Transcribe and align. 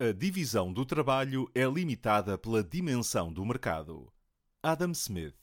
A 0.00 0.12
divisão 0.12 0.72
do 0.72 0.86
trabalho 0.86 1.50
é 1.52 1.64
limitada 1.64 2.38
pela 2.38 2.62
dimensão 2.62 3.32
do 3.32 3.44
mercado. 3.44 4.12
Adam 4.62 4.92
Smith. 4.92 5.34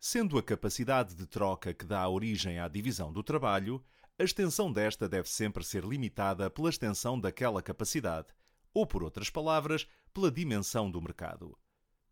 Sendo 0.00 0.38
a 0.38 0.42
capacidade 0.42 1.14
de 1.14 1.26
troca 1.26 1.74
que 1.74 1.84
dá 1.84 2.08
origem 2.08 2.58
à 2.58 2.66
divisão 2.66 3.12
do 3.12 3.22
trabalho, 3.22 3.84
a 4.18 4.24
extensão 4.24 4.72
desta 4.72 5.06
deve 5.06 5.28
sempre 5.28 5.62
ser 5.64 5.84
limitada 5.84 6.48
pela 6.48 6.70
extensão 6.70 7.20
daquela 7.20 7.60
capacidade, 7.60 8.28
ou, 8.72 8.86
por 8.86 9.02
outras 9.02 9.28
palavras, 9.28 9.86
pela 10.14 10.30
dimensão 10.30 10.90
do 10.90 11.02
mercado. 11.02 11.58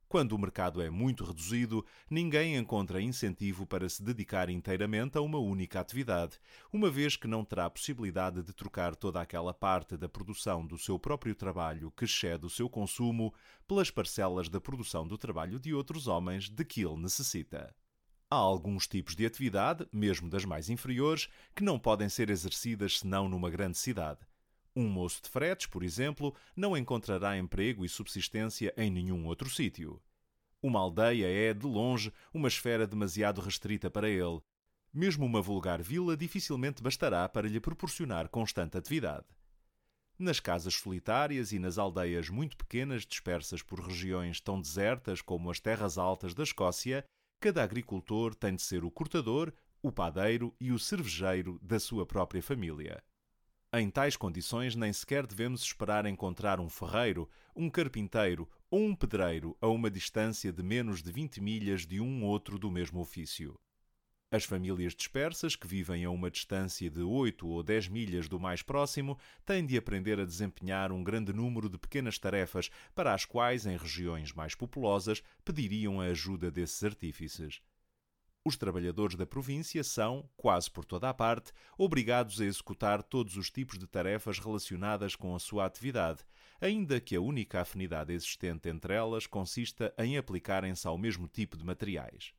Quando 0.08 0.32
o 0.32 0.38
mercado 0.38 0.80
é 0.80 0.88
muito 0.88 1.24
reduzido, 1.24 1.84
ninguém 2.08 2.56
encontra 2.56 3.02
incentivo 3.02 3.66
para 3.66 3.88
se 3.88 4.00
dedicar 4.02 4.48
inteiramente 4.48 5.18
a 5.18 5.20
uma 5.20 5.38
única 5.38 5.80
atividade, 5.80 6.38
uma 6.72 6.88
vez 6.88 7.16
que 7.16 7.26
não 7.26 7.44
terá 7.44 7.68
possibilidade 7.68 8.40
de 8.40 8.52
trocar 8.52 8.94
toda 8.94 9.20
aquela 9.20 9.52
parte 9.52 9.96
da 9.96 10.08
produção 10.08 10.64
do 10.64 10.78
seu 10.78 10.96
próprio 10.96 11.34
trabalho 11.34 11.90
que 11.90 12.04
excede 12.04 12.46
o 12.46 12.50
seu 12.50 12.68
consumo 12.68 13.34
pelas 13.66 13.90
parcelas 13.90 14.48
da 14.48 14.60
produção 14.60 15.08
do 15.08 15.18
trabalho 15.18 15.58
de 15.58 15.74
outros 15.74 16.06
homens 16.06 16.48
de 16.48 16.64
que 16.64 16.82
ele 16.82 17.02
necessita. 17.02 17.74
Há 18.30 18.36
alguns 18.36 18.86
tipos 18.86 19.16
de 19.16 19.26
atividade, 19.26 19.88
mesmo 19.92 20.30
das 20.30 20.44
mais 20.44 20.70
inferiores, 20.70 21.28
que 21.54 21.64
não 21.64 21.80
podem 21.80 22.08
ser 22.08 22.30
exercidas 22.30 23.00
senão 23.00 23.28
numa 23.28 23.50
grande 23.50 23.76
cidade. 23.76 24.20
Um 24.78 24.90
moço 24.90 25.22
de 25.22 25.30
fretes, 25.30 25.66
por 25.66 25.82
exemplo, 25.82 26.36
não 26.54 26.76
encontrará 26.76 27.38
emprego 27.38 27.82
e 27.82 27.88
subsistência 27.88 28.74
em 28.76 28.90
nenhum 28.90 29.24
outro 29.24 29.48
sítio. 29.48 30.02
Uma 30.62 30.80
aldeia 30.80 31.26
é, 31.26 31.54
de 31.54 31.64
longe, 31.64 32.12
uma 32.30 32.46
esfera 32.46 32.86
demasiado 32.86 33.40
restrita 33.40 33.90
para 33.90 34.06
ele. 34.06 34.38
Mesmo 34.92 35.24
uma 35.24 35.40
vulgar 35.40 35.80
vila 35.80 36.14
dificilmente 36.14 36.82
bastará 36.82 37.26
para 37.26 37.48
lhe 37.48 37.58
proporcionar 37.58 38.28
constante 38.28 38.76
atividade. 38.76 39.24
Nas 40.18 40.40
casas 40.40 40.74
solitárias 40.74 41.52
e 41.52 41.58
nas 41.58 41.78
aldeias 41.78 42.28
muito 42.28 42.54
pequenas 42.54 43.06
dispersas 43.06 43.62
por 43.62 43.80
regiões 43.80 44.42
tão 44.42 44.60
desertas 44.60 45.22
como 45.22 45.50
as 45.50 45.58
terras 45.58 45.96
altas 45.96 46.34
da 46.34 46.42
Escócia, 46.42 47.02
cada 47.40 47.62
agricultor 47.62 48.34
tem 48.34 48.54
de 48.54 48.60
ser 48.60 48.84
o 48.84 48.90
cortador, 48.90 49.54
o 49.82 49.90
padeiro 49.90 50.54
e 50.60 50.70
o 50.70 50.78
cervejeiro 50.78 51.58
da 51.62 51.80
sua 51.80 52.04
própria 52.04 52.42
família. 52.42 53.02
Em 53.72 53.90
tais 53.90 54.16
condições, 54.16 54.76
nem 54.76 54.92
sequer 54.92 55.26
devemos 55.26 55.60
esperar 55.60 56.06
encontrar 56.06 56.60
um 56.60 56.68
ferreiro, 56.68 57.28
um 57.54 57.68
carpinteiro 57.68 58.48
ou 58.70 58.80
um 58.80 58.94
pedreiro 58.94 59.56
a 59.60 59.66
uma 59.66 59.90
distância 59.90 60.52
de 60.52 60.62
menos 60.62 61.02
de 61.02 61.10
20 61.10 61.40
milhas 61.40 61.84
de 61.84 62.00
um 62.00 62.24
outro 62.24 62.58
do 62.58 62.70
mesmo 62.70 63.00
ofício. 63.00 63.58
As 64.30 64.44
famílias 64.44 64.94
dispersas, 64.94 65.56
que 65.56 65.66
vivem 65.66 66.04
a 66.04 66.10
uma 66.10 66.30
distância 66.30 66.88
de 66.88 67.00
8 67.00 67.46
ou 67.46 67.62
10 67.62 67.88
milhas 67.88 68.28
do 68.28 68.40
mais 68.40 68.62
próximo, 68.62 69.18
têm 69.44 69.64
de 69.64 69.76
aprender 69.76 70.18
a 70.18 70.24
desempenhar 70.24 70.90
um 70.90 71.02
grande 71.02 71.32
número 71.32 71.68
de 71.68 71.78
pequenas 71.78 72.18
tarefas 72.18 72.70
para 72.94 73.14
as 73.14 73.24
quais, 73.24 73.66
em 73.66 73.76
regiões 73.76 74.32
mais 74.32 74.54
populosas, 74.54 75.22
pediriam 75.44 76.00
a 76.00 76.06
ajuda 76.06 76.50
desses 76.50 76.82
artífices. 76.82 77.60
Os 78.46 78.56
trabalhadores 78.56 79.16
da 79.16 79.26
província 79.26 79.82
são, 79.82 80.30
quase 80.36 80.70
por 80.70 80.84
toda 80.84 81.10
a 81.10 81.12
parte, 81.12 81.50
obrigados 81.76 82.40
a 82.40 82.44
executar 82.44 83.02
todos 83.02 83.36
os 83.36 83.50
tipos 83.50 83.76
de 83.76 83.88
tarefas 83.88 84.38
relacionadas 84.38 85.16
com 85.16 85.34
a 85.34 85.38
sua 85.40 85.64
atividade, 85.66 86.24
ainda 86.60 87.00
que 87.00 87.16
a 87.16 87.20
única 87.20 87.60
afinidade 87.60 88.12
existente 88.12 88.68
entre 88.68 88.94
elas 88.94 89.26
consista 89.26 89.92
em 89.98 90.16
aplicarem-se 90.16 90.86
ao 90.86 90.96
mesmo 90.96 91.26
tipo 91.26 91.56
de 91.56 91.64
materiais. 91.64 92.34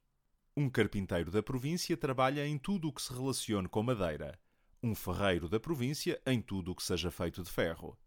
Um 0.56 0.70
carpinteiro 0.70 1.30
da 1.30 1.44
província 1.44 1.98
trabalha 1.98 2.48
em 2.48 2.58
tudo 2.58 2.88
o 2.88 2.94
que 2.94 3.02
se 3.02 3.12
relacione 3.12 3.68
com 3.68 3.84
madeira. 3.84 4.40
Um 4.82 4.96
ferreiro 4.96 5.50
da 5.50 5.60
província 5.60 6.22
em 6.26 6.42
tudo 6.42 6.72
o 6.72 6.76
que 6.76 6.84
seja 6.84 7.12
feito 7.12 7.44
de 7.44 7.52
ferro. 7.52 8.00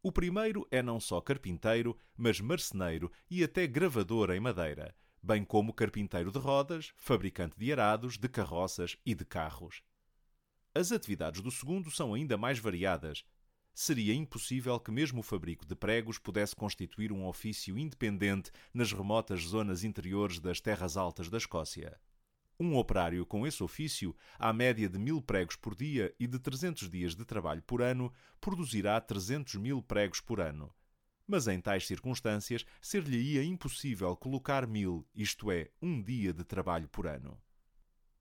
O 0.00 0.12
primeiro 0.12 0.64
é 0.70 0.80
não 0.80 1.00
só 1.00 1.20
carpinteiro, 1.20 1.98
mas 2.16 2.40
marceneiro 2.40 3.10
e 3.28 3.42
até 3.42 3.66
gravador 3.66 4.30
em 4.30 4.38
madeira 4.38 4.94
bem 5.22 5.44
como 5.44 5.72
carpinteiro 5.72 6.30
de 6.30 6.38
rodas, 6.38 6.92
fabricante 6.96 7.58
de 7.58 7.72
arados, 7.72 8.16
de 8.16 8.28
carroças 8.28 8.96
e 9.04 9.14
de 9.14 9.24
carros. 9.24 9.82
As 10.74 10.92
atividades 10.92 11.40
do 11.40 11.50
segundo 11.50 11.90
são 11.90 12.14
ainda 12.14 12.36
mais 12.36 12.58
variadas. 12.58 13.24
Seria 13.74 14.14
impossível 14.14 14.78
que 14.78 14.90
mesmo 14.90 15.20
o 15.20 15.22
fabrico 15.22 15.66
de 15.66 15.74
pregos 15.74 16.18
pudesse 16.18 16.54
constituir 16.54 17.12
um 17.12 17.26
ofício 17.26 17.78
independente 17.78 18.50
nas 18.72 18.92
remotas 18.92 19.42
zonas 19.42 19.84
interiores 19.84 20.38
das 20.38 20.60
terras 20.60 20.96
altas 20.96 21.28
da 21.28 21.38
Escócia. 21.38 21.98
Um 22.60 22.76
operário 22.76 23.24
com 23.24 23.46
esse 23.46 23.62
ofício, 23.62 24.16
à 24.36 24.52
média 24.52 24.88
de 24.88 24.98
mil 24.98 25.22
pregos 25.22 25.54
por 25.54 25.76
dia 25.76 26.12
e 26.18 26.26
de 26.26 26.40
300 26.40 26.90
dias 26.90 27.14
de 27.14 27.24
trabalho 27.24 27.62
por 27.62 27.80
ano, 27.80 28.12
produzirá 28.40 29.00
300 29.00 29.54
mil 29.54 29.80
pregos 29.80 30.20
por 30.20 30.40
ano, 30.40 30.74
mas 31.28 31.46
em 31.46 31.60
tais 31.60 31.86
circunstâncias 31.86 32.64
ser-lhe-ia 32.80 33.44
impossível 33.44 34.16
colocar 34.16 34.66
mil, 34.66 35.06
isto 35.14 35.52
é, 35.52 35.68
um 35.80 36.02
dia 36.02 36.32
de 36.32 36.42
trabalho 36.42 36.88
por 36.88 37.06
ano. 37.06 37.38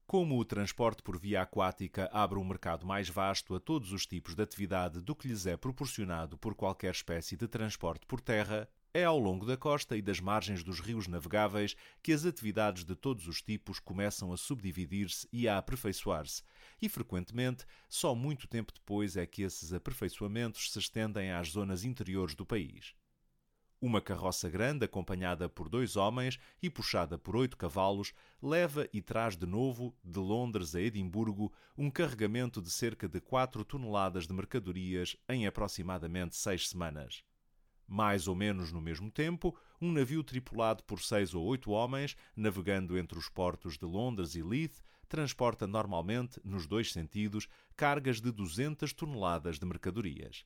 Como 0.05 0.37
o 0.37 0.45
transporte 0.45 1.01
por 1.01 1.17
via 1.17 1.41
aquática 1.41 2.09
abre 2.13 2.37
um 2.37 2.43
mercado 2.43 2.85
mais 2.85 3.09
vasto 3.09 3.55
a 3.55 3.59
todos 3.59 3.91
os 3.91 4.05
tipos 4.05 4.35
de 4.35 4.43
atividade 4.43 5.01
do 5.01 5.15
que 5.15 5.27
lhes 5.27 5.45
é 5.45 5.57
proporcionado 5.57 6.37
por 6.37 6.53
qualquer 6.53 6.91
espécie 6.91 7.35
de 7.35 7.47
transporte 7.47 8.05
por 8.05 8.21
terra, 8.21 8.69
é 8.93 9.03
ao 9.03 9.19
longo 9.19 9.45
da 9.45 9.55
costa 9.55 9.95
e 9.95 10.01
das 10.01 10.19
margens 10.19 10.63
dos 10.63 10.79
rios 10.79 11.07
navegáveis 11.07 11.75
que 12.01 12.11
as 12.11 12.25
atividades 12.25 12.83
de 12.83 12.95
todos 12.95 13.27
os 13.27 13.41
tipos 13.41 13.79
começam 13.79 14.33
a 14.33 14.37
subdividir-se 14.37 15.27
e 15.31 15.47
a 15.47 15.57
aperfeiçoar-se, 15.57 16.43
e 16.81 16.89
frequentemente 16.89 17.65
só 17.87 18.15
muito 18.15 18.47
tempo 18.47 18.73
depois 18.73 19.17
é 19.17 19.25
que 19.25 19.43
esses 19.43 19.73
aperfeiçoamentos 19.73 20.71
se 20.71 20.79
estendem 20.79 21.31
às 21.31 21.49
zonas 21.49 21.83
interiores 21.83 22.35
do 22.35 22.45
país. 22.45 22.95
Uma 23.79 24.01
carroça 24.01 24.49
grande, 24.49 24.85
acompanhada 24.85 25.47
por 25.47 25.69
dois 25.69 25.95
homens 25.95 26.39
e 26.63 26.67
puxada 26.67 27.15
por 27.15 27.35
oito 27.35 27.55
cavalos, 27.55 28.11
leva 28.41 28.89
e 28.91 29.03
traz 29.03 29.37
de 29.37 29.45
novo, 29.45 29.95
de 30.03 30.17
Londres 30.17 30.73
a 30.73 30.81
Edimburgo, 30.81 31.53
um 31.77 31.91
carregamento 31.91 32.59
de 32.59 32.71
cerca 32.71 33.07
de 33.07 33.21
quatro 33.21 33.63
toneladas 33.63 34.25
de 34.25 34.33
mercadorias 34.33 35.15
em 35.29 35.45
aproximadamente 35.45 36.35
seis 36.35 36.67
semanas. 36.67 37.23
Mais 37.87 38.27
ou 38.27 38.35
menos 38.35 38.71
no 38.73 38.81
mesmo 38.81 39.09
tempo, 39.09 39.57
um 39.79 39.93
navio 39.93 40.21
tripulado 40.21 40.83
por 40.83 40.99
seis 40.99 41.33
ou 41.33 41.45
oito 41.45 41.71
homens, 41.71 42.17
navegando 42.35 42.97
entre 42.97 43.17
os 43.17 43.29
portos 43.29 43.77
de 43.77 43.85
Londres 43.85 44.35
e 44.35 44.43
Leith, 44.43 44.83
transporta 45.07 45.65
normalmente, 45.65 46.39
nos 46.43 46.67
dois 46.67 46.91
sentidos, 46.91 47.47
cargas 47.77 48.19
de 48.19 48.29
200 48.29 48.91
toneladas 48.91 49.57
de 49.57 49.65
mercadorias. 49.65 50.45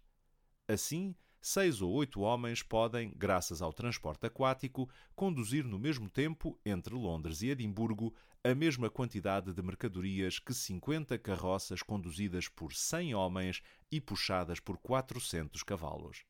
Assim, 0.68 1.16
seis 1.42 1.82
ou 1.82 1.92
oito 1.94 2.22
homens 2.22 2.62
podem, 2.62 3.12
graças 3.18 3.60
ao 3.60 3.74
transporte 3.74 4.28
aquático, 4.28 4.88
conduzir 5.16 5.66
no 5.66 5.80
mesmo 5.80 6.08
tempo, 6.10 6.60
entre 6.64 6.94
Londres 6.94 7.42
e 7.42 7.50
Edimburgo, 7.50 8.14
a 8.44 8.54
mesma 8.54 8.90
quantidade 8.90 9.52
de 9.52 9.62
mercadorias 9.64 10.38
que 10.38 10.54
50 10.54 11.18
carroças 11.18 11.82
conduzidas 11.82 12.48
por 12.48 12.74
100 12.74 13.16
homens 13.16 13.62
e 13.92 14.00
puxadas 14.00 14.60
por 14.60 14.78
400 14.78 15.64
cavalos 15.64 16.24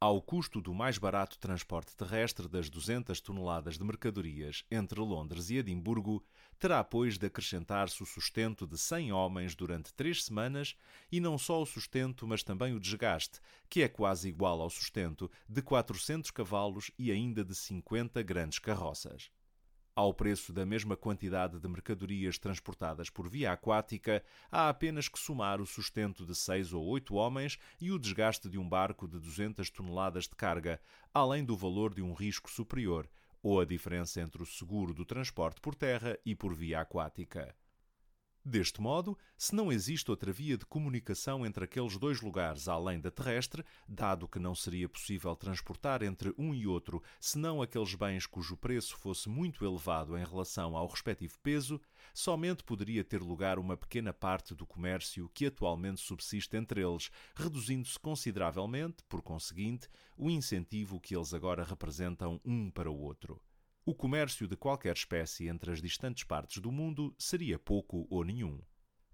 ao 0.00 0.22
custo 0.22 0.60
do 0.60 0.72
mais 0.72 0.96
barato 0.96 1.36
transporte 1.38 1.96
terrestre 1.96 2.46
das 2.46 2.70
200 2.70 3.20
toneladas 3.20 3.76
de 3.76 3.84
mercadorias 3.84 4.64
entre 4.70 5.00
Londres 5.00 5.50
e 5.50 5.56
Edimburgo, 5.56 6.24
terá, 6.56 6.84
pois, 6.84 7.18
de 7.18 7.26
acrescentar-se 7.26 8.00
o 8.00 8.06
sustento 8.06 8.64
de 8.64 8.78
100 8.78 9.12
homens 9.12 9.56
durante 9.56 9.92
três 9.92 10.24
semanas 10.24 10.76
e 11.10 11.18
não 11.18 11.36
só 11.36 11.60
o 11.60 11.66
sustento, 11.66 12.28
mas 12.28 12.44
também 12.44 12.74
o 12.74 12.80
desgaste, 12.80 13.40
que 13.68 13.82
é 13.82 13.88
quase 13.88 14.28
igual 14.28 14.60
ao 14.60 14.70
sustento 14.70 15.28
de 15.48 15.62
400 15.62 16.30
cavalos 16.30 16.92
e 16.96 17.10
ainda 17.10 17.44
de 17.44 17.54
50 17.54 18.22
grandes 18.22 18.60
carroças. 18.60 19.30
Ao 19.98 20.14
preço 20.14 20.52
da 20.52 20.64
mesma 20.64 20.96
quantidade 20.96 21.58
de 21.58 21.68
mercadorias 21.68 22.38
transportadas 22.38 23.10
por 23.10 23.28
via 23.28 23.50
aquática, 23.50 24.22
há 24.48 24.68
apenas 24.68 25.08
que 25.08 25.18
somar 25.18 25.60
o 25.60 25.66
sustento 25.66 26.24
de 26.24 26.36
seis 26.36 26.72
ou 26.72 26.86
oito 26.86 27.16
homens 27.16 27.58
e 27.80 27.90
o 27.90 27.98
desgaste 27.98 28.48
de 28.48 28.56
um 28.56 28.68
barco 28.68 29.08
de 29.08 29.18
200 29.18 29.68
toneladas 29.70 30.28
de 30.28 30.36
carga, 30.36 30.80
além 31.12 31.44
do 31.44 31.56
valor 31.56 31.92
de 31.92 32.00
um 32.00 32.12
risco 32.12 32.48
superior, 32.48 33.10
ou 33.42 33.60
a 33.60 33.64
diferença 33.64 34.20
entre 34.20 34.40
o 34.40 34.46
seguro 34.46 34.94
do 34.94 35.04
transporte 35.04 35.60
por 35.60 35.74
terra 35.74 36.16
e 36.24 36.32
por 36.32 36.54
via 36.54 36.80
aquática. 36.80 37.52
Deste 38.44 38.80
modo, 38.80 39.18
se 39.36 39.54
não 39.54 39.70
existe 39.70 40.10
outra 40.10 40.32
via 40.32 40.56
de 40.56 40.64
comunicação 40.64 41.44
entre 41.44 41.64
aqueles 41.64 41.98
dois 41.98 42.20
lugares 42.22 42.68
além 42.68 43.00
da 43.00 43.10
terrestre, 43.10 43.64
dado 43.86 44.28
que 44.28 44.38
não 44.38 44.54
seria 44.54 44.88
possível 44.88 45.34
transportar 45.36 46.02
entre 46.02 46.32
um 46.38 46.54
e 46.54 46.66
outro 46.66 47.02
senão 47.20 47.60
aqueles 47.60 47.94
bens 47.94 48.26
cujo 48.26 48.56
preço 48.56 48.96
fosse 48.96 49.28
muito 49.28 49.64
elevado 49.64 50.16
em 50.16 50.24
relação 50.24 50.76
ao 50.76 50.86
respectivo 50.86 51.38
peso, 51.42 51.80
somente 52.14 52.62
poderia 52.64 53.04
ter 53.04 53.20
lugar 53.20 53.58
uma 53.58 53.76
pequena 53.76 54.12
parte 54.12 54.54
do 54.54 54.66
comércio 54.66 55.28
que 55.34 55.46
atualmente 55.46 56.00
subsiste 56.00 56.56
entre 56.56 56.80
eles, 56.80 57.10
reduzindo-se 57.34 57.98
consideravelmente, 57.98 59.02
por 59.08 59.20
conseguinte, 59.20 59.88
o 60.16 60.30
incentivo 60.30 61.00
que 61.00 61.14
eles 61.14 61.34
agora 61.34 61.64
representam 61.64 62.40
um 62.44 62.70
para 62.70 62.90
o 62.90 62.98
outro 62.98 63.40
o 63.90 63.94
comércio 63.94 64.46
de 64.46 64.54
qualquer 64.54 64.94
espécie 64.94 65.48
entre 65.48 65.72
as 65.72 65.80
distantes 65.80 66.22
partes 66.22 66.60
do 66.60 66.70
mundo 66.70 67.14
seria 67.18 67.58
pouco 67.58 68.06
ou 68.10 68.22
nenhum. 68.22 68.60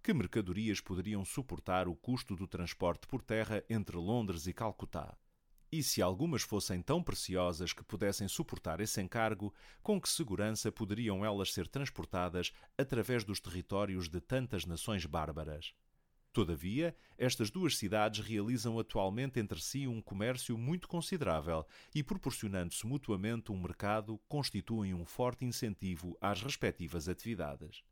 que 0.02 0.12
mercadorias 0.12 0.80
poderiam 0.80 1.24
suportar 1.24 1.86
o 1.86 1.94
custo 1.94 2.34
do 2.34 2.48
transporte 2.48 3.06
por 3.06 3.22
terra 3.22 3.62
entre 3.70 3.96
Londres 3.96 4.48
e 4.48 4.52
Calcutá. 4.52 5.16
E 5.70 5.80
se 5.80 6.02
algumas 6.02 6.42
fossem 6.42 6.82
tão 6.82 7.00
preciosas 7.04 7.72
que 7.72 7.84
pudessem 7.84 8.26
suportar 8.26 8.80
esse 8.80 9.00
encargo, 9.00 9.54
com 9.80 10.00
que 10.00 10.08
segurança 10.08 10.72
poderiam 10.72 11.24
elas 11.24 11.52
ser 11.52 11.68
transportadas 11.68 12.50
através 12.76 13.22
dos 13.22 13.38
territórios 13.38 14.08
de 14.08 14.20
tantas 14.20 14.66
nações 14.66 15.06
bárbaras? 15.06 15.72
Todavia, 16.34 16.96
estas 17.16 17.48
duas 17.48 17.76
cidades 17.76 18.26
realizam 18.26 18.76
atualmente 18.76 19.38
entre 19.38 19.60
si 19.60 19.86
um 19.86 20.02
comércio 20.02 20.58
muito 20.58 20.88
considerável 20.88 21.64
e, 21.94 22.02
proporcionando-se 22.02 22.84
mutuamente 22.84 23.52
um 23.52 23.56
mercado, 23.56 24.18
constituem 24.26 24.92
um 24.94 25.04
forte 25.04 25.44
incentivo 25.44 26.18
às 26.20 26.42
respectivas 26.42 27.08
atividades. 27.08 27.84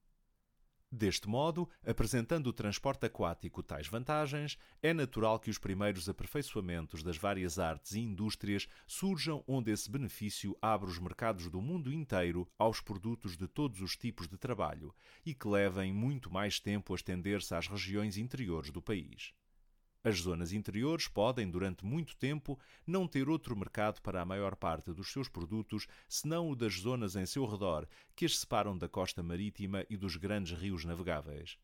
Deste 0.94 1.26
modo, 1.26 1.66
apresentando 1.86 2.48
o 2.48 2.52
transporte 2.52 3.06
aquático 3.06 3.62
tais 3.62 3.88
vantagens, 3.88 4.58
é 4.82 4.92
natural 4.92 5.40
que 5.40 5.48
os 5.48 5.56
primeiros 5.56 6.06
aperfeiçoamentos 6.06 7.02
das 7.02 7.16
várias 7.16 7.58
artes 7.58 7.92
e 7.92 8.00
indústrias 8.00 8.68
surjam 8.86 9.42
onde 9.46 9.70
esse 9.70 9.90
benefício 9.90 10.54
abre 10.60 10.90
os 10.90 10.98
mercados 10.98 11.48
do 11.48 11.62
mundo 11.62 11.90
inteiro 11.90 12.46
aos 12.58 12.82
produtos 12.82 13.38
de 13.38 13.48
todos 13.48 13.80
os 13.80 13.96
tipos 13.96 14.28
de 14.28 14.36
trabalho 14.36 14.94
e 15.24 15.32
que 15.32 15.48
levem 15.48 15.94
muito 15.94 16.30
mais 16.30 16.60
tempo 16.60 16.92
a 16.92 16.96
estender-se 16.96 17.54
às 17.54 17.66
regiões 17.66 18.18
interiores 18.18 18.70
do 18.70 18.82
país. 18.82 19.32
As 20.04 20.18
zonas 20.18 20.52
interiores 20.52 21.06
podem, 21.06 21.48
durante 21.48 21.84
muito 21.84 22.16
tempo, 22.16 22.58
não 22.84 23.06
ter 23.06 23.28
outro 23.28 23.56
mercado 23.56 24.00
para 24.02 24.20
a 24.20 24.24
maior 24.24 24.56
parte 24.56 24.92
dos 24.92 25.12
seus 25.12 25.28
produtos 25.28 25.86
senão 26.08 26.50
o 26.50 26.56
das 26.56 26.74
zonas 26.74 27.14
em 27.14 27.24
seu 27.24 27.46
redor, 27.46 27.86
que 28.16 28.24
as 28.24 28.38
separam 28.38 28.76
da 28.76 28.88
costa 28.88 29.22
marítima 29.22 29.86
e 29.88 29.96
dos 29.96 30.16
grandes 30.16 30.58
rios 30.58 30.84
navegáveis. 30.84 31.56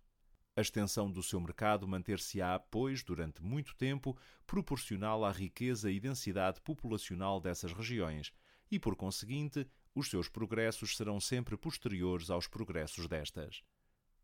A 0.57 0.61
extensão 0.61 1.11
do 1.11 1.23
seu 1.23 1.41
mercado 1.41 1.87
manter-se-á, 1.87 2.59
pois, 2.59 3.03
durante 3.03 3.43
muito 3.43 3.75
tempo, 3.75 4.17
proporcional 4.47 5.25
à 5.25 5.33
riqueza 5.33 5.91
e 5.91 5.99
densidade 5.99 6.61
populacional 6.61 7.41
dessas 7.41 7.73
regiões, 7.73 8.33
e, 8.71 8.79
por 8.79 8.95
conseguinte, 8.95 9.67
os 9.95 10.11
seus 10.11 10.29
progressos 10.29 10.97
serão 10.97 11.21
sempre 11.21 11.57
posteriores 11.57 12.31
aos 12.31 12.47
progressos 12.47 13.09
destas. 13.09 13.63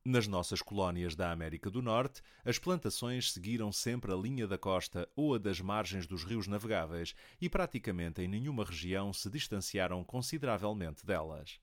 Nas 0.06 0.27
nossas 0.27 0.61
colónias 0.61 1.17
da 1.17 1.33
América 1.33 1.71
do 1.71 1.81
Norte, 1.81 2.21
as 2.45 2.59
plantações 2.59 3.33
seguiram 3.33 3.73
sempre 3.73 4.12
a 4.12 4.15
linha 4.15 4.47
da 4.47 4.59
costa 4.59 5.09
ou 5.17 5.35
a 5.35 5.39
das 5.39 5.62
margens 5.62 6.06
dos 6.06 6.25
rios 6.25 6.47
navegáveis 6.47 7.15
e 7.41 7.49
praticamente 7.49 8.21
em 8.21 8.29
nenhuma 8.29 8.67
região 8.67 9.15
se 9.15 9.31
distanciaram 9.31 10.05
consideravelmente 10.05 11.06
delas. 11.06 11.59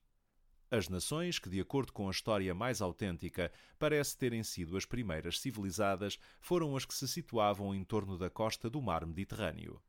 As 0.72 0.90
nações 0.90 1.38
que, 1.38 1.52
de 1.52 1.62
acordo 1.62 1.94
com 1.94 2.08
a 2.08 2.12
história 2.12 2.56
mais 2.56 2.82
autêntica, 2.82 3.52
parece 3.78 4.18
terem 4.18 4.44
sido 4.44 4.76
as 4.76 4.86
primeiras 4.86 5.40
civilizadas, 5.40 6.18
foram 6.40 6.76
as 6.76 6.84
que 6.84 6.96
se 6.96 7.08
situavam 7.08 7.76
em 7.76 7.84
torno 7.84 8.18
da 8.18 8.32
costa 8.32 8.72
do 8.72 8.82
mar 8.82 9.06
Mediterrâneo. 9.06 9.80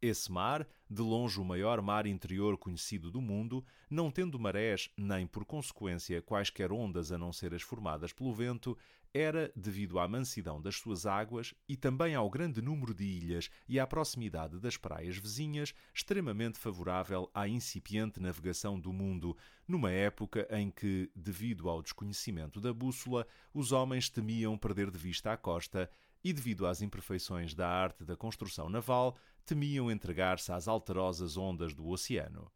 Esse 0.00 0.30
mar, 0.30 0.64
de 0.88 1.02
longe 1.02 1.40
o 1.40 1.44
maior 1.44 1.82
mar 1.82 2.06
interior 2.06 2.56
conhecido 2.56 3.10
do 3.10 3.20
mundo, 3.20 3.64
não 3.90 4.12
tendo 4.12 4.38
marés 4.38 4.88
nem, 4.96 5.26
por 5.26 5.44
consequência, 5.44 6.22
quaisquer 6.22 6.70
ondas 6.70 7.10
a 7.10 7.18
não 7.18 7.32
ser 7.32 7.52
as 7.52 7.62
formadas 7.62 8.12
pelo 8.12 8.32
vento, 8.32 8.78
era, 9.12 9.50
devido 9.56 9.98
à 9.98 10.06
mansidão 10.06 10.60
das 10.62 10.76
suas 10.76 11.04
águas 11.04 11.52
e 11.68 11.76
também 11.76 12.14
ao 12.14 12.30
grande 12.30 12.62
número 12.62 12.94
de 12.94 13.04
ilhas 13.04 13.50
e 13.68 13.80
à 13.80 13.86
proximidade 13.86 14.60
das 14.60 14.76
praias 14.76 15.16
vizinhas, 15.16 15.74
extremamente 15.92 16.58
favorável 16.58 17.28
à 17.34 17.48
incipiente 17.48 18.20
navegação 18.20 18.78
do 18.78 18.92
mundo, 18.92 19.36
numa 19.66 19.90
época 19.90 20.46
em 20.50 20.70
que, 20.70 21.10
devido 21.16 21.68
ao 21.68 21.82
desconhecimento 21.82 22.60
da 22.60 22.72
bússola, 22.72 23.26
os 23.52 23.72
homens 23.72 24.08
temiam 24.08 24.56
perder 24.56 24.90
de 24.92 24.98
vista 24.98 25.32
a 25.32 25.36
costa 25.36 25.90
e, 26.28 26.32
devido 26.32 26.66
às 26.66 26.82
imperfeições 26.82 27.54
da 27.54 27.66
arte 27.66 28.04
da 28.04 28.14
construção 28.14 28.68
naval, 28.68 29.16
temiam 29.46 29.90
entregar-se 29.90 30.52
às 30.52 30.68
alterosas 30.68 31.38
ondas 31.38 31.72
do 31.72 31.88
oceano. 31.88 32.52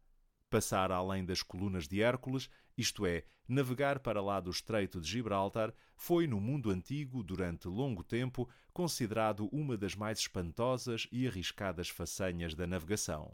Passar 0.47 0.91
além 0.91 1.25
das 1.25 1.41
colunas 1.41 1.87
de 1.87 1.99
Hércules, 1.99 2.51
isto 2.77 3.03
é, 3.03 3.23
navegar 3.47 3.97
para 3.97 4.21
lá 4.21 4.39
do 4.39 4.51
Estreito 4.51 5.01
de 5.01 5.09
Gibraltar, 5.09 5.73
foi 5.95 6.27
no 6.27 6.39
mundo 6.39 6.69
antigo, 6.69 7.23
durante 7.23 7.67
longo 7.67 8.03
tempo, 8.03 8.47
considerado 8.71 9.49
uma 9.51 9.75
das 9.75 9.95
mais 9.95 10.19
espantosas 10.19 11.07
e 11.11 11.27
arriscadas 11.27 11.89
façanhas 11.89 12.53
da 12.53 12.67
navegação. 12.67 13.33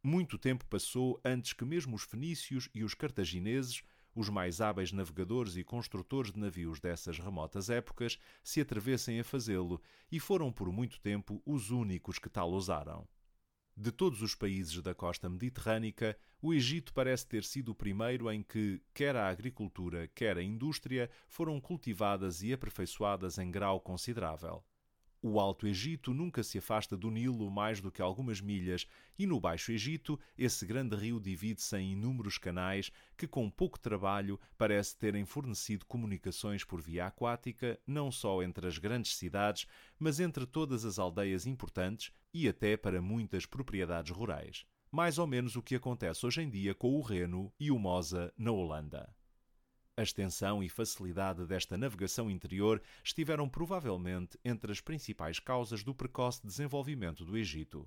Muito 0.00 0.38
tempo 0.38 0.64
passou 0.66 1.20
antes 1.24 1.54
que 1.54 1.64
mesmo 1.64 1.96
os 1.96 2.04
fenícios 2.04 2.68
e 2.72 2.84
os 2.84 2.94
cartagineses 2.94 3.82
os 4.14 4.28
mais 4.28 4.60
hábeis 4.60 4.92
navegadores 4.92 5.56
e 5.56 5.64
construtores 5.64 6.32
de 6.32 6.38
navios 6.38 6.80
dessas 6.80 7.18
remotas 7.18 7.70
épocas 7.70 8.18
se 8.42 8.60
atrevessem 8.60 9.18
a 9.20 9.24
fazê-lo 9.24 9.80
e 10.10 10.20
foram 10.20 10.52
por 10.52 10.70
muito 10.70 11.00
tempo 11.00 11.42
os 11.46 11.70
únicos 11.70 12.18
que 12.18 12.28
tal 12.28 12.50
ousaram. 12.50 13.06
De 13.74 13.90
todos 13.90 14.20
os 14.20 14.34
países 14.34 14.80
da 14.82 14.94
costa 14.94 15.30
mediterrânica, 15.30 16.16
o 16.42 16.52
Egito 16.52 16.92
parece 16.92 17.26
ter 17.26 17.42
sido 17.42 17.70
o 17.70 17.74
primeiro 17.74 18.30
em 18.30 18.42
que, 18.42 18.82
quer 18.92 19.16
a 19.16 19.28
agricultura, 19.28 20.08
quer 20.08 20.36
a 20.36 20.42
indústria, 20.42 21.10
foram 21.26 21.58
cultivadas 21.58 22.42
e 22.42 22.52
aperfeiçoadas 22.52 23.38
em 23.38 23.50
grau 23.50 23.80
considerável. 23.80 24.62
O 25.24 25.38
Alto 25.38 25.68
Egito 25.68 26.12
nunca 26.12 26.42
se 26.42 26.58
afasta 26.58 26.96
do 26.96 27.08
Nilo 27.08 27.48
mais 27.48 27.80
do 27.80 27.92
que 27.92 28.02
algumas 28.02 28.40
milhas, 28.40 28.88
e 29.16 29.24
no 29.24 29.38
Baixo 29.38 29.70
Egito, 29.70 30.18
esse 30.36 30.66
grande 30.66 30.96
rio 30.96 31.20
divide-se 31.20 31.76
em 31.76 31.92
inúmeros 31.92 32.38
canais 32.38 32.90
que, 33.16 33.28
com 33.28 33.48
pouco 33.48 33.78
trabalho, 33.78 34.40
parece 34.58 34.98
terem 34.98 35.24
fornecido 35.24 35.86
comunicações 35.86 36.64
por 36.64 36.80
via 36.80 37.06
aquática, 37.06 37.78
não 37.86 38.10
só 38.10 38.42
entre 38.42 38.66
as 38.66 38.78
grandes 38.78 39.14
cidades, 39.14 39.64
mas 39.96 40.18
entre 40.18 40.44
todas 40.44 40.84
as 40.84 40.98
aldeias 40.98 41.46
importantes 41.46 42.10
e 42.34 42.48
até 42.48 42.76
para 42.76 43.00
muitas 43.00 43.46
propriedades 43.46 44.10
rurais. 44.10 44.66
Mais 44.90 45.18
ou 45.18 45.26
menos 45.28 45.54
o 45.54 45.62
que 45.62 45.76
acontece 45.76 46.26
hoje 46.26 46.42
em 46.42 46.50
dia 46.50 46.74
com 46.74 46.96
o 46.96 47.00
Reno 47.00 47.52
e 47.60 47.70
o 47.70 47.78
Mosa 47.78 48.34
na 48.36 48.50
Holanda. 48.50 49.08
A 49.94 50.02
extensão 50.02 50.62
e 50.62 50.70
facilidade 50.70 51.44
desta 51.44 51.76
navegação 51.76 52.30
interior 52.30 52.80
estiveram 53.04 53.46
provavelmente 53.46 54.38
entre 54.42 54.72
as 54.72 54.80
principais 54.80 55.38
causas 55.38 55.84
do 55.84 55.94
precoce 55.94 56.40
desenvolvimento 56.46 57.26
do 57.26 57.36
Egito. 57.36 57.86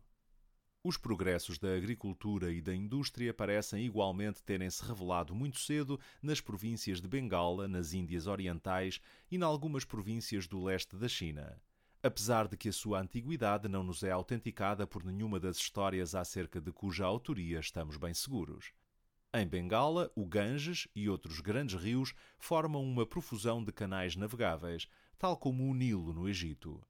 Os 0.84 0.98
progressos 0.98 1.58
da 1.58 1.76
agricultura 1.76 2.52
e 2.54 2.62
da 2.62 2.76
indústria 2.76 3.34
parecem 3.34 3.84
igualmente 3.84 4.44
terem-se 4.44 4.86
revelado 4.86 5.34
muito 5.34 5.58
cedo 5.58 6.00
nas 6.22 6.40
províncias 6.40 7.02
de 7.02 7.08
Bengala, 7.08 7.68
nas 7.68 7.92
Índias 7.92 8.28
Orientais 8.28 9.02
e 9.32 9.36
em 9.36 9.42
algumas 9.42 9.84
províncias 9.84 10.48
do 10.48 10.64
leste 10.64 10.96
da 10.96 11.08
China. 11.08 11.60
Apesar 12.04 12.48
de 12.48 12.56
que 12.56 12.70
a 12.70 12.74
sua 12.74 13.02
antiguidade 13.02 13.68
não 13.68 13.84
nos 13.84 14.04
é 14.04 14.12
autenticada 14.12 14.86
por 14.86 15.04
nenhuma 15.04 15.40
das 15.40 15.58
histórias 15.58 16.14
acerca 16.14 16.62
de 16.62 16.72
cuja 16.72 17.04
autoria 17.04 17.58
estamos 17.60 17.98
bem 17.98 18.14
seguros. 18.14 18.72
Em 19.38 19.46
Bengala, 19.46 20.10
o 20.16 20.26
Ganges 20.26 20.88
e 20.96 21.10
outros 21.10 21.42
grandes 21.42 21.78
rios 21.78 22.14
formam 22.40 22.82
uma 22.82 23.06
profusão 23.06 23.62
de 23.62 23.70
canais 23.70 24.16
navegáveis, 24.16 24.88
tal 25.20 25.36
como 25.36 25.70
o 25.70 25.74
Nilo 25.74 26.14
no 26.14 26.30
Egito. 26.30 26.82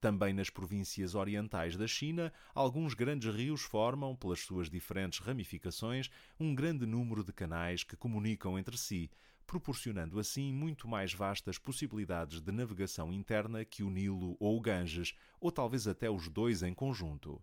Também 0.00 0.32
nas 0.32 0.48
províncias 0.48 1.14
orientais 1.14 1.76
da 1.76 1.86
China, 1.86 2.32
alguns 2.54 2.94
grandes 2.94 3.34
rios 3.34 3.60
formam, 3.60 4.16
pelas 4.16 4.40
suas 4.40 4.70
diferentes 4.70 5.18
ramificações, 5.18 6.08
um 6.40 6.54
grande 6.54 6.86
número 6.86 7.22
de 7.22 7.30
canais 7.30 7.84
que 7.84 7.94
comunicam 7.94 8.58
entre 8.58 8.78
si, 8.78 9.10
proporcionando 9.46 10.18
assim 10.18 10.50
muito 10.50 10.88
mais 10.88 11.12
vastas 11.12 11.58
possibilidades 11.58 12.40
de 12.40 12.52
navegação 12.52 13.12
interna 13.12 13.66
que 13.66 13.82
o 13.82 13.90
Nilo 13.90 14.34
ou 14.40 14.56
o 14.56 14.60
Ganges, 14.62 15.12
ou 15.38 15.52
talvez 15.52 15.86
até 15.86 16.08
os 16.08 16.26
dois 16.26 16.62
em 16.62 16.72
conjunto. 16.72 17.38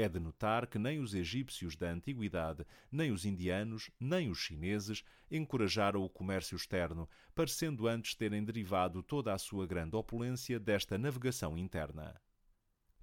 É 0.00 0.08
de 0.08 0.18
notar 0.18 0.66
que 0.66 0.78
nem 0.78 0.98
os 0.98 1.12
egípcios 1.12 1.76
da 1.76 1.90
antiguidade, 1.90 2.66
nem 2.90 3.12
os 3.12 3.26
indianos, 3.26 3.90
nem 4.00 4.30
os 4.30 4.38
chineses 4.38 5.04
encorajaram 5.30 6.02
o 6.02 6.08
comércio 6.08 6.56
externo, 6.56 7.06
parecendo 7.34 7.86
antes 7.86 8.14
terem 8.14 8.42
derivado 8.42 9.02
toda 9.02 9.34
a 9.34 9.38
sua 9.38 9.66
grande 9.66 9.94
opulência 9.94 10.58
desta 10.58 10.96
navegação 10.96 11.58
interna 11.58 12.18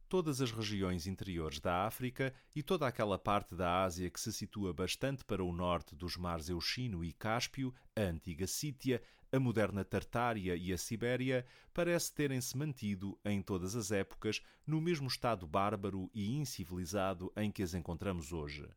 todas 0.08 0.42
as 0.42 0.52
regiões 0.52 1.06
interiores 1.06 1.60
da 1.60 1.86
África 1.86 2.34
e 2.56 2.64
toda 2.64 2.88
aquela 2.88 3.20
parte 3.20 3.56
da 3.56 3.84
Ásia 3.84 4.10
que 4.10 4.20
se 4.20 4.32
situa 4.32 4.74
bastante 4.74 5.24
para 5.26 5.44
o 5.44 5.52
norte 5.52 5.96
dos 5.96 6.16
mares 6.16 6.50
Euxino 6.50 7.04
e 7.04 7.12
Cáspio, 7.12 7.74
a 7.96 8.02
antiga 8.02 8.48
Sítia, 8.48 9.02
a 9.32 9.40
moderna 9.40 9.84
Tartária 9.84 10.56
e 10.56 10.72
a 10.72 10.78
Sibéria, 10.78 11.46
parece 11.74 12.14
terem-se 12.14 12.58
mantido, 12.58 13.20
em 13.26 13.42
todas 13.42 13.76
as 13.76 13.92
épocas, 13.92 14.42
no 14.66 14.80
mesmo 14.80 15.08
estado 15.08 15.46
bárbaro 15.46 16.10
e 16.14 16.36
incivilizado 16.36 17.32
em 17.36 17.52
que 17.52 17.62
as 17.62 17.74
encontramos 17.74 18.32
hoje. 18.32 18.68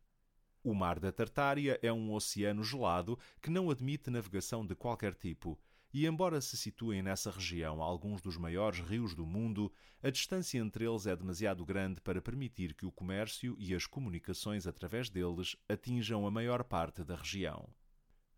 O 0.63 0.75
mar 0.75 0.99
da 0.99 1.11
Tartária 1.11 1.79
é 1.81 1.91
um 1.91 2.13
oceano 2.13 2.63
gelado 2.63 3.17
que 3.41 3.49
não 3.49 3.71
admite 3.71 4.11
navegação 4.11 4.65
de 4.65 4.75
qualquer 4.75 5.15
tipo 5.15 5.57
e 5.93 6.05
embora 6.05 6.39
se 6.39 6.55
situem 6.55 7.01
nessa 7.01 7.29
região 7.29 7.81
alguns 7.81 8.21
dos 8.21 8.37
maiores 8.37 8.79
rios 8.79 9.13
do 9.13 9.25
mundo, 9.25 9.71
a 10.01 10.09
distância 10.09 10.57
entre 10.57 10.85
eles 10.85 11.05
é 11.05 11.15
demasiado 11.15 11.65
grande 11.65 11.99
para 11.99 12.21
permitir 12.21 12.73
que 12.73 12.85
o 12.85 12.91
comércio 12.91 13.55
e 13.59 13.75
as 13.75 13.85
comunicações 13.85 14.65
através 14.65 15.09
deles 15.09 15.55
atinjam 15.67 16.25
a 16.25 16.31
maior 16.31 16.63
parte 16.63 17.03
da 17.03 17.15
região. 17.15 17.69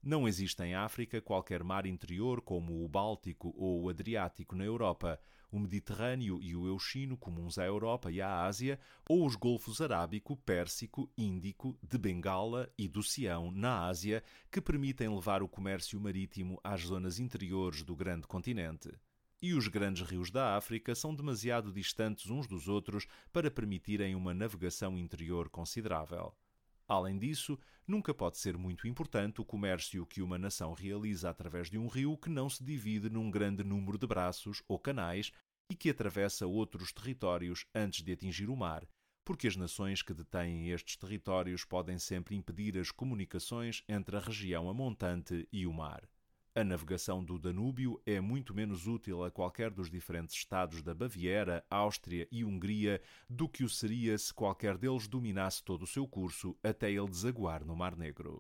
Não 0.02 0.28
existe 0.28 0.62
em 0.64 0.76
África 0.76 1.22
qualquer 1.22 1.64
mar 1.64 1.86
interior 1.86 2.42
como 2.42 2.84
o 2.84 2.90
Báltico 2.90 3.54
ou 3.56 3.84
o 3.84 3.90
Adriático 3.90 4.56
na 4.56 4.66
Europa, 4.66 5.20
o 5.54 5.60
Mediterrâneo 5.60 6.40
e 6.42 6.56
o 6.56 6.68
Euxino 6.68 7.16
comuns 7.16 7.58
à 7.58 7.66
Europa 7.66 8.12
e 8.12 8.22
à 8.22 8.44
Ásia, 8.44 8.80
ou 9.08 9.26
os 9.26 9.36
golfos 9.36 9.80
Arábico, 9.80 10.36
Pérsico, 10.36 11.12
Índico, 11.18 11.78
de 11.82 11.98
Bengala 11.98 12.70
e 12.78 12.88
do 12.88 13.04
Sião 13.04 13.52
na 13.52 13.86
Ásia, 13.86 14.24
que 14.52 14.60
permitem 14.60 15.14
levar 15.14 15.44
o 15.44 15.48
comércio 15.48 16.00
marítimo 16.00 16.60
às 16.64 16.82
zonas 16.82 17.20
interiores 17.20 17.84
do 17.84 17.96
grande 17.96 18.26
continente 18.26 18.90
e 19.44 19.54
os 19.54 19.68
grandes 19.68 20.08
rios 20.08 20.32
da 20.32 20.56
África 20.56 20.96
são 20.96 21.14
demasiado 21.14 21.70
distantes 21.74 22.32
uns 22.32 22.48
dos 22.48 22.70
outros 22.70 23.06
para 23.34 23.52
permitirem 23.52 24.16
uma 24.16 24.34
navegação 24.34 24.98
interior 24.98 25.50
considerável. 25.50 26.34
Além 26.94 27.18
disso, 27.18 27.58
nunca 27.88 28.14
pode 28.14 28.38
ser 28.38 28.56
muito 28.56 28.88
importante 28.88 29.42
o 29.42 29.46
comércio 29.46 30.06
que 30.06 30.22
uma 30.22 30.38
nação 30.38 30.74
realiza 30.74 31.28
através 31.28 31.68
de 31.68 31.76
um 31.76 31.88
rio 31.88 32.16
que 32.16 32.30
não 32.30 32.48
se 32.48 32.64
divide 32.64 33.10
num 33.10 33.32
grande 33.32 33.64
número 33.64 33.98
de 33.98 34.06
braços 34.06 34.62
ou 34.68 34.78
canais 34.78 35.32
e 35.68 35.76
que 35.76 35.90
atravessa 35.90 36.46
outros 36.46 36.94
territórios 36.94 37.66
antes 37.74 38.04
de 38.04 38.12
atingir 38.12 38.48
o 38.48 38.56
mar, 38.56 38.88
porque 39.26 39.48
as 39.48 39.56
nações 39.56 40.04
que 40.04 40.14
detêm 40.14 40.70
estes 40.70 40.96
territórios 40.96 41.66
podem 41.66 41.98
sempre 41.98 42.36
impedir 42.36 42.78
as 42.78 42.92
comunicações 42.92 43.84
entre 43.90 44.16
a 44.16 44.20
região 44.20 44.70
amontante 44.70 45.48
e 45.52 45.66
o 45.66 45.74
mar. 45.74 46.08
A 46.56 46.64
navegação 46.64 47.26
do 47.26 47.40
Danúbio 47.40 48.00
é 48.06 48.22
muito 48.22 48.54
menos 48.54 48.86
útil 48.86 49.24
a 49.24 49.32
qualquer 49.32 49.72
dos 49.72 49.90
diferentes 49.90 50.36
estados 50.36 50.84
da 50.84 50.94
Baviera, 50.94 51.66
Áustria 51.68 52.28
e 52.32 52.46
Hungria 52.46 53.02
do 53.28 53.50
que 53.50 53.64
o 53.64 53.70
seria 53.70 54.16
se 54.20 54.32
qualquer 54.32 54.78
deles 54.78 55.08
dominasse 55.08 55.64
todo 55.64 55.82
o 55.82 55.88
seu 55.88 56.08
curso 56.08 56.56
até 56.62 56.92
ele 56.92 57.10
desaguar 57.10 57.66
no 57.66 57.76
Mar 57.76 57.98
Negro. 57.98 58.40